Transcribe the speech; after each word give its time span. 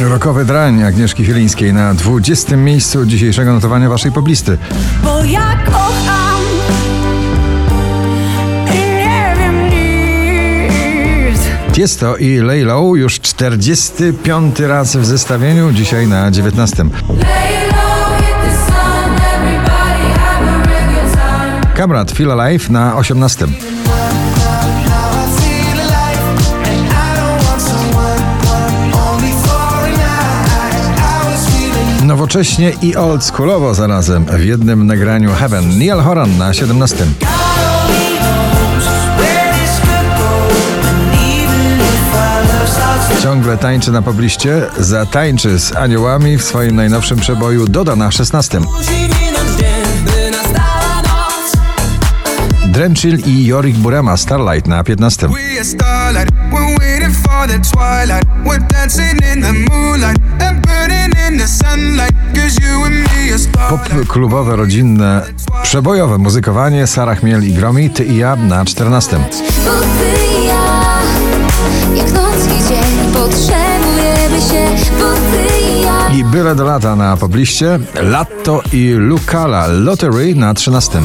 Rokowy 0.00 0.44
drań 0.44 0.82
Agnieszki 0.82 1.24
Chylińskiej 1.24 1.72
na 1.72 1.94
20. 1.94 2.56
miejscu 2.56 3.06
dzisiejszego 3.06 3.52
notowania 3.52 3.88
waszej 3.88 4.12
poblisty. 4.12 4.58
Bo 5.04 5.24
ja 5.24 5.58
kocham. 5.64 6.40
Tiesto 11.72 12.16
i 12.16 12.38
Laylow 12.38 12.96
już 12.96 13.20
45 13.20 14.60
raz 14.60 14.96
w 14.96 15.04
zestawieniu, 15.04 15.72
dzisiaj 15.72 16.06
na 16.06 16.30
19. 16.30 16.84
Lay 16.84 16.90
low, 16.90 18.18
hit 18.18 18.36
the 18.42 18.56
sun, 18.66 19.12
everybody 19.34 20.18
have 20.18 20.48
a 20.48 20.66
real 20.66 20.94
good 20.94 21.12
time. 21.12 21.74
Kamrat 21.76 22.12
Feel 22.12 22.40
Alive 22.40 22.70
na 22.70 22.96
18. 22.96 23.46
Nowocześnie 32.28 32.72
i 32.82 32.96
oldschoolowo 32.96 33.74
zarazem 33.74 34.24
w 34.24 34.44
jednym 34.44 34.86
nagraniu 34.86 35.34
Heaven. 35.34 35.78
Neil 35.78 36.00
Horan 36.00 36.38
na 36.38 36.54
17. 36.54 37.06
Ciągle 43.22 43.58
tańczy 43.58 43.92
na 43.92 44.02
pobliście, 44.02 44.62
zatańczy 44.78 45.58
z 45.58 45.76
aniołami 45.76 46.38
w 46.38 46.42
swoim 46.42 46.76
najnowszym 46.76 47.18
przeboju 47.18 47.68
Doda 47.68 47.96
na 47.96 48.10
16. 48.10 48.60
Drenchill 52.66 53.18
i 53.26 53.46
Jorik 53.46 53.76
Burema 53.76 54.16
Starlight 54.16 54.66
na 54.66 54.84
15. 54.84 55.28
For 57.38 57.46
the 57.46 57.58
twilight. 57.58 58.26
We're 58.44 58.58
dancing 58.68 59.18
in 59.32 59.40
the 59.40 59.52
moonlight 59.52 60.18
and 60.40 60.60
burning 60.66 61.12
in 61.26 61.38
the 61.38 61.46
sunlight. 61.46 62.12
Cause 62.34 62.58
you 62.58 62.84
and 62.84 62.94
me 62.94 63.32
are 63.32 63.38
starlight. 63.38 63.88
Pop 63.88 64.06
klubowe, 64.08 64.56
rodzinne, 64.56 65.22
przebojowe 65.62 66.18
muzykowanie 66.18 66.86
Sara 66.86 67.14
Chmiel 67.14 67.44
i 67.44 67.52
Gromi, 67.52 67.90
Ty 67.90 68.04
i 68.04 68.16
ja 68.16 68.36
na 68.36 68.64
14. 68.64 69.16
Bo 69.18 69.24
ty 69.70 70.40
i 70.42 70.46
ja, 70.46 71.00
jak 71.94 72.12
noc 72.12 72.46
i 72.46 72.68
dzień, 72.68 73.12
potrzebujemy 73.12 74.40
się, 74.40 74.92
bo 74.98 75.12
ty 75.12 75.64
i 75.64 75.82
ja. 75.82 76.08
I 76.08 76.24
byle 76.24 76.54
do 76.54 76.64
lata 76.64 76.96
na 76.96 77.16
pobliście, 77.16 77.78
Latto 78.02 78.62
i 78.72 78.90
Lucala 78.90 79.66
Lottery 79.66 80.34
na 80.34 80.54
13. 80.54 81.00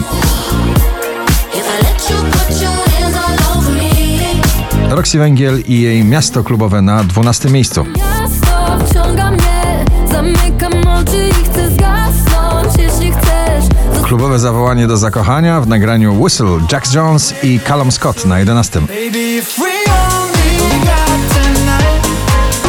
Roxy 4.95 5.17
Węgiel 5.17 5.61
i 5.67 5.81
jej 5.81 6.03
miasto 6.03 6.44
klubowe 6.44 6.81
na 6.81 7.03
12 7.03 7.49
miejscu. 7.49 7.86
Miasto 7.86 8.86
wciąga 8.86 9.31
mnie, 9.31 9.85
zamykam 10.11 10.73
oczy 10.88 11.30
i 11.30 11.45
chcę 11.45 11.69
zgasnąć, 11.69 12.77
jeśli 12.77 13.11
chcesz. 13.11 13.66
Klubowe 14.03 14.39
zawołanie 14.39 14.88
do 14.88 14.97
zakochania 14.97 15.61
w 15.61 15.67
nagraniu 15.67 16.23
Whistle 16.23 16.59
Jax 16.72 16.94
Jones 16.94 17.33
i 17.44 17.59
Callum 17.59 17.91
Scott 17.91 18.25
na 18.25 18.39
11. 18.39 18.80
Baby, 18.81 19.38
if 19.38 19.61
we 19.61 19.91
only 19.91 20.80
got 20.80 21.33
tonight, 21.33 22.03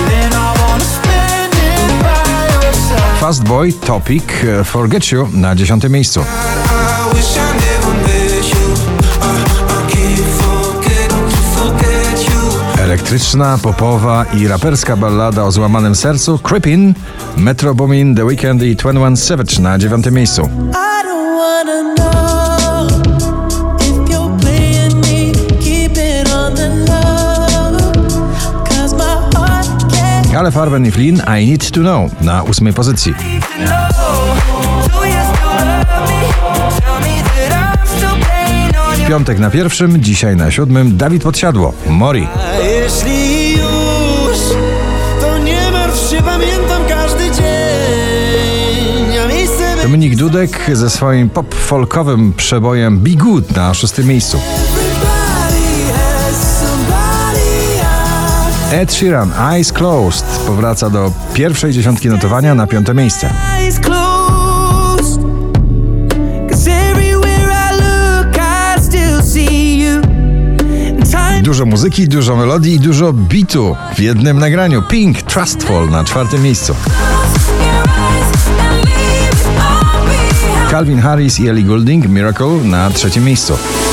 then 0.09 0.33
I 0.33 0.61
wanna 0.61 0.85
spend 0.85 1.55
it 1.55 2.03
by 2.03 2.65
your 2.65 2.75
side. 2.75 3.21
Fast 3.21 3.43
Boy 3.43 3.73
Topic 3.73 4.45
e, 4.61 4.65
Forget 4.65 5.13
You 5.13 5.29
na 5.33 5.55
10 5.55 5.89
miejscu. 5.89 6.21
I, 6.21 6.25
Elektryczna, 12.95 13.59
popowa 13.63 14.25
i 14.25 14.49
raperska 14.49 14.97
ballada 14.97 15.45
o 15.45 15.53
złamanym 15.53 15.95
sercu 15.95 16.39
Creepin, 16.39 16.95
Metro 17.37 17.75
Boomin, 17.75 18.15
The 18.15 18.25
Weeknd 18.25 18.63
i 18.63 18.77
21 18.77 19.17
Savage 19.17 19.63
na 19.63 19.79
9 19.79 20.07
miejscu. 20.11 20.49
Ale 30.37 30.53
Farben 30.53 30.87
i 30.87 30.91
Flynn 30.91 31.23
I 31.43 31.51
Need 31.51 31.71
To 31.71 31.81
Know 31.81 32.21
na 32.21 32.45
8 32.45 32.73
pozycji. 32.73 33.15
W 39.05 39.09
piątek 39.09 39.39
na 39.39 39.51
pierwszym, 39.51 40.03
dzisiaj 40.03 40.37
na 40.37 40.51
siódmym 40.51 40.97
Dawid 40.97 41.23
Podsiadło, 41.23 41.75
Mori. 41.87 42.29
Dominik 50.05 50.19
Dudek 50.19 50.71
ze 50.73 50.91
swoim 50.91 51.31
pop-folkowym 51.31 52.33
przebojem 52.33 52.99
Be 52.99 53.11
Good 53.11 53.57
na 53.57 53.75
szóstym 53.75 54.07
miejscu. 54.07 54.39
Ed 58.73 58.93
Sheeran, 58.93 59.33
Eyes 59.53 59.73
Closed 59.73 60.25
powraca 60.47 60.91
do 60.91 61.13
pierwszej 61.35 61.73
dziesiątki 61.73 62.09
notowania 62.09 62.55
na 62.55 62.67
piąte 62.67 62.95
miejsce. 62.95 63.31
Dużo 71.43 71.67
muzyki, 71.67 72.09
dużo 72.09 72.37
melodii 72.37 72.75
i 72.75 72.81
dużo 72.81 73.13
bitu 73.13 73.77
w 73.95 74.01
jednym 74.01 74.39
nagraniu. 74.39 74.83
Pink, 74.83 75.23
Trustful 75.23 75.91
na 75.91 76.05
czwartym 76.05 76.43
miejscu. 76.43 76.75
Calvin 80.75 80.99
Harris 80.99 81.39
i 81.39 81.47
Ellie 81.49 81.65
Goulding, 81.65 82.09
Miracle 82.09 82.65
na 82.65 82.91
trzecim 82.91 83.25
miejscu. 83.25 83.84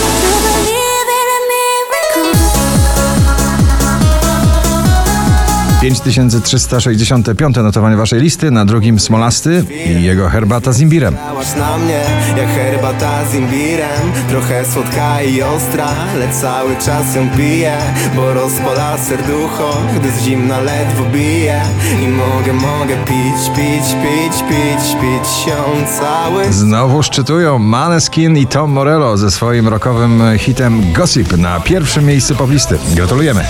5365 5.81 7.55
notowanie 7.55 7.95
waszej 7.95 8.21
listy, 8.21 8.51
na 8.51 8.65
drugim 8.65 8.99
Smolasty 8.99 9.65
i 9.85 10.03
jego 10.03 10.29
herbata 10.29 10.71
z 10.71 10.81
imbirem. 10.81 11.15
Na 11.57 11.77
mnie 11.77 12.01
jak 12.37 12.47
herbata 12.47 13.25
z 13.31 13.35
imbirem 13.35 14.11
Trochę 14.29 14.65
słodka 14.65 15.21
i 15.21 15.41
ostra, 15.41 15.87
lecz 16.19 16.35
cały 16.35 16.75
czas 16.75 17.15
ją 17.15 17.29
piję 17.37 17.77
Bo 18.15 18.33
rozpala 18.33 18.97
serducho, 18.97 19.77
gdy 19.95 20.11
z 20.11 20.23
zimna 20.23 20.59
ledwo 20.59 21.05
bije 21.05 21.61
I 22.03 22.07
mogę, 22.07 22.53
mogę 22.53 22.95
pić, 22.95 23.55
pić, 23.55 23.95
pić, 24.03 24.43
pić, 24.49 24.95
pić 25.01 25.45
się 25.45 25.85
cały 25.99 26.53
Znowu 26.53 27.03
szczytują 27.03 27.59
Maneskin 27.59 28.37
i 28.37 28.47
Tom 28.47 28.71
Morello 28.71 29.17
ze 29.17 29.31
swoim 29.31 29.67
rockowym 29.67 30.23
hitem 30.37 30.93
Gossip 30.93 31.37
na 31.37 31.59
pierwszym 31.59 32.05
miejscu 32.05 32.35
poblisty. 32.35 32.77
Gratulujemy. 32.95 33.45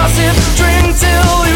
Gossip, 0.00 0.56
drink 0.56 0.96
till 0.98 1.49